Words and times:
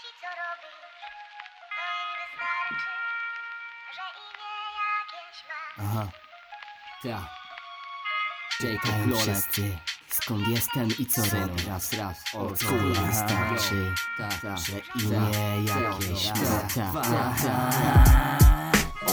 ci 0.00 0.08
co 0.20 0.28
robi, 0.40 0.70
to 0.80 1.04
im 1.04 2.08
wystarczy, 2.18 2.86
że 3.96 4.04
imię 4.26 4.56
jakieś 4.82 5.38
ma. 5.48 5.84
Aha. 5.84 6.04
Ta. 7.02 7.36
Jacob 8.60 8.82
Pytają 8.82 9.06
Lolet. 9.08 9.22
wszyscy, 9.22 9.78
skąd 10.08 10.48
jestem 10.48 10.88
i 10.98 11.06
co 11.06 11.22
robię. 11.22 11.62
raz, 11.68 11.92
raz. 11.92 12.24
Co 12.24 12.38
Old 12.38 12.62
mi 12.62 13.06
wystarczy, 13.06 13.94
Ta, 14.18 14.28
ta, 14.28 14.56
że 14.56 14.72
ta, 14.72 15.00
imię 15.00 15.30
ta, 15.68 15.80
jakieś 15.80 16.26
ta, 16.26 16.32
ma. 16.92 17.02
ta, 17.02 17.02
ta, 17.02 17.34
ta. 17.42 18.15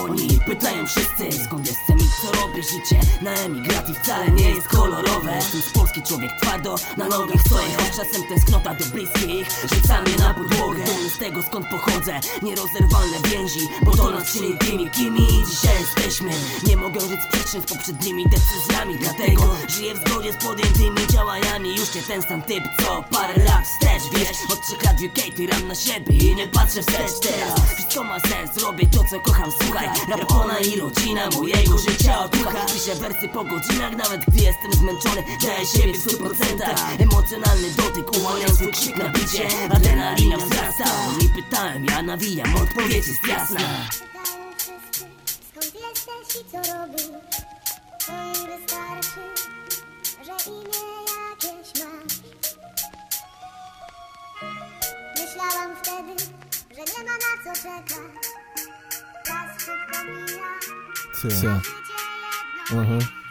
Oni 0.03 0.39
pytają 0.45 0.87
wszyscy, 0.87 1.43
skąd 1.45 1.67
jestem 1.67 1.97
i 1.97 2.07
co 2.21 2.41
robię. 2.41 2.63
Życie 2.63 2.99
na 3.21 3.31
emigracji 3.31 3.95
wcale 3.95 4.31
nie 4.31 4.49
jest 4.49 4.67
kolorowe. 4.67 5.35
Jestem 5.35 5.61
z 5.61 5.69
Polski 5.69 6.01
człowiek 6.01 6.31
twardo, 6.41 6.75
na 6.97 7.07
nogach 7.07 7.41
stoję. 7.47 7.67
Choć 7.77 7.89
czasem 7.97 8.23
tęsknota 8.29 8.75
do 8.75 8.85
bliskich 8.85 9.47
Rzuca 9.73 10.01
mnie 10.01 10.15
na 10.15 10.33
podłogę. 10.33 10.83
Dumny 10.83 11.09
z 11.09 11.17
tego 11.17 11.43
skąd 11.43 11.67
pochodzę, 11.67 12.19
nierozerwalne 12.41 13.17
więzi 13.31 13.59
Bo 13.85 13.91
to 13.91 14.11
nas 14.11 14.33
czyni 14.33 14.57
tymi, 14.57 14.89
kimi 14.89 15.27
dzisiaj 15.49 15.75
jesteśmy. 15.79 16.31
Nie 16.67 16.77
mogę 16.77 16.99
żyć 17.01 17.19
sprzecznie 17.23 17.61
z 17.61 17.65
poprzednimi 17.65 18.25
decyzjami 18.29 18.97
Dlatego 18.97 19.43
żyję 19.67 19.93
w 19.95 19.97
zgodzie 19.97 20.33
z 20.33 20.37
podjętymi 20.45 21.07
działaniami. 21.07 21.75
Już 21.75 21.95
nie 21.95 22.01
ten 22.01 22.21
sam 22.21 22.41
typ 22.41 22.63
co 22.79 23.03
parę 23.11 23.43
lat 23.43 23.65
wstecz 23.65 24.12
W 24.73 25.05
UK 25.05 25.35
tyram 25.35 25.67
na 25.67 25.75
siebie 25.75 26.17
I 26.17 26.35
nie 26.35 26.47
patrzę 26.47 26.81
wstecz 26.81 27.19
teraz. 27.21 27.73
Wszystko 27.73 28.03
ma 28.03 28.19
sens, 28.19 28.63
robię 28.63 28.87
to 28.87 29.03
co 29.09 29.19
kocham, 29.19 29.51
słuchaj. 29.61 29.87
Rap 30.09 30.31
ona 30.31 30.59
i 30.59 30.79
rodzina 30.79 31.29
mojego 31.29 31.77
życia 31.77 32.19
odrucha 32.19 32.65
Piszę 32.65 32.95
wersy 32.95 33.27
po 33.27 33.43
godzinach, 33.43 33.95
nawet 33.97 34.25
gdy 34.27 34.43
jestem 34.43 34.73
zmęczony 34.73 35.23
Daję 35.41 35.65
siebie 35.65 35.93
w 35.93 35.97
stu 35.97 36.17
procentach. 36.17 36.75
Emocjonalny 36.99 37.69
dotyk, 37.77 38.17
uwalniam 38.17 38.49
swój 38.49 38.71
krzyk 38.71 38.97
na 38.97 39.09
bicie. 39.09 39.47
Adrenalina 39.69 40.37
wzrasta, 40.37 40.83
oni 41.09 41.29
pytałem, 41.29 41.85
ja 41.85 42.01
nawijam 42.01 42.55
Odpowiedź 42.55 43.07
jest 43.07 43.27
jasna. 43.27 43.59
Skąd 45.49 45.73
jesteś 45.73 46.41
i 46.41 46.51
co 46.51 46.57
robi, 46.57 47.03
to 48.05 48.11
im 48.13 48.59
wystarczy, 48.59 49.19
Myślałam 55.33 55.75
wtedy, 55.75 56.23
że 56.71 56.81
nie 56.81 57.09
ma 57.09 57.11
na 57.11 57.43
co 57.43 57.61
czekać. 57.61 57.97
Czas 59.25 59.63
szybko 59.65 60.03
mija, 60.03 60.59
Co? 61.41 61.69
Aha. 62.79 63.22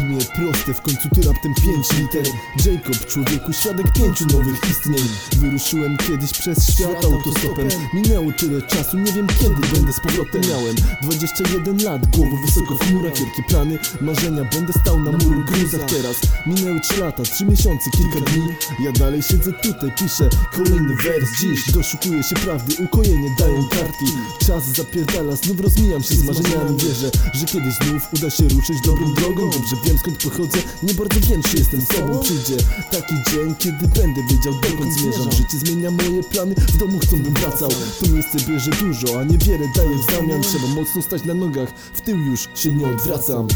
Imię 0.00 0.18
proste, 0.36 0.74
w 0.74 0.80
końcu 0.80 1.08
to 1.08 1.32
raptem 1.32 1.54
pięć 1.54 1.86
liter. 1.92 2.26
Jacob, 2.66 3.06
człowieku, 3.06 3.52
świadek 3.52 3.92
pięciu 3.92 4.26
nowych 4.26 4.70
istnień. 4.70 5.08
Wyruszyłem 5.36 5.96
kiedyś 5.96 6.32
przez 6.32 6.58
świat 6.72 7.04
autostopem. 7.04 7.68
Minęło 7.94 8.32
tyle 8.32 8.62
czasu, 8.62 8.98
nie 8.98 9.12
wiem 9.12 9.26
kiedy 9.26 9.66
będę 9.74 9.92
z 9.92 10.00
powrotem. 10.00 10.42
Miałem 10.50 10.76
21 11.02 11.84
lat, 11.84 12.16
głową 12.16 12.36
wysoko 12.46 12.74
w 12.74 12.80
chmurach 12.80 13.16
Wielkie 13.18 13.42
plany, 13.42 13.78
marzenia, 14.00 14.44
będę 14.44 14.72
stał 14.72 15.00
na 15.00 15.12
muru 15.12 15.44
gruzach 15.44 15.80
Teraz. 15.90 16.16
Minęły 16.46 16.80
3 16.80 17.00
lata, 17.00 17.22
3 17.22 17.44
miesiące, 17.44 17.90
kilka 17.90 18.30
dni. 18.30 18.48
Ja 18.80 18.92
dalej 18.92 19.22
siedzę 19.22 19.52
tutaj, 19.52 19.92
piszę 19.98 20.28
kolejny 20.52 20.96
wers. 20.96 21.30
Dziś 21.40 21.72
doszukuję 21.72 22.22
się 22.22 22.34
prawdy, 22.34 22.74
ukojenie 22.84 23.30
dają 23.38 23.68
kartki. 23.68 24.06
Czas 24.46 24.64
zapierdala, 24.76 25.36
znów 25.36 25.60
rozmijam 25.60 26.02
się 26.02 26.14
z 26.14 26.24
marzeniami. 26.24 26.76
Wierzę, 26.78 27.10
że 27.34 27.46
kiedyś 27.46 27.74
znów 27.74 28.08
uda 28.14 28.30
się 28.30 28.44
ruszyć 28.44 28.80
dobrą 28.84 29.14
drogą. 29.14 29.50
Dobrze 29.50 29.76
wiem 29.86 29.98
skąd 29.98 30.24
pochodzę, 30.24 30.58
nie 30.82 30.94
bardzo 30.94 31.20
wiem 31.20 31.42
czy 31.42 31.56
jestem 31.56 31.80
sobą 31.80 32.20
Przyjdzie 32.22 32.56
taki 32.90 33.14
dzień, 33.30 33.54
kiedy 33.58 33.88
będę 33.88 34.22
wiedział 34.30 34.54
dokąd 34.54 34.92
zmierzam. 34.94 35.32
Życie 35.32 35.58
zmienia 35.58 35.90
moje 35.90 36.22
plany, 36.22 36.54
w 36.54 36.76
domu 36.76 36.98
chcą 36.98 37.16
bym 37.16 37.34
wracał. 37.34 37.70
To 38.00 38.10
miejsce 38.12 38.38
bierze 38.48 38.70
dużo, 38.70 39.20
a 39.20 39.24
niewiele 39.24 39.68
daje. 39.76 39.96
W 39.96 40.10
zamian 40.10 40.42
Trzeba 40.42 40.68
mocno 40.68 41.02
stać 41.02 41.24
na 41.24 41.34
nogach, 41.34 41.68
w 41.94 42.00
tył 42.00 42.18
już 42.18 42.48
się 42.54 42.72
nie 42.72 42.86
odwracam 42.86 43.48